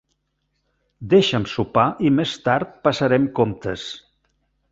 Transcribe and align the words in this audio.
Deixa'm 1.13 1.45
sopar 1.51 1.83
i 2.09 2.13
més 2.21 2.33
tard 2.47 2.73
passarem 2.87 3.31
comptes. 3.41 3.85